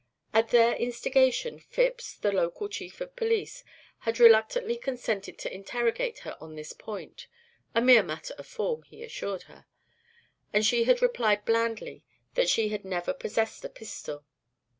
At 0.33 0.49
their 0.49 0.75
instigation, 0.77 1.59
Phipps, 1.59 2.15
the 2.15 2.31
local 2.31 2.67
chief 2.67 3.01
of 3.01 3.15
police, 3.15 3.63
had 3.99 4.19
reluctantly 4.19 4.75
consented 4.75 5.37
to 5.37 5.53
interrogate 5.53 6.17
her 6.25 6.35
on 6.41 6.55
this 6.55 6.73
point 6.73 7.27
(a 7.75 7.81
mere 7.81 8.01
matter 8.01 8.33
of 8.39 8.47
form, 8.47 8.81
he 8.81 9.03
assured 9.03 9.43
her), 9.43 9.67
and 10.51 10.65
she 10.65 10.85
had 10.85 11.03
replied 11.03 11.45
blandly 11.45 12.03
that 12.33 12.49
she 12.49 12.75
never 12.83 13.11
had 13.11 13.19
possessed 13.19 13.63
a 13.63 13.69
pistol. 13.69 14.25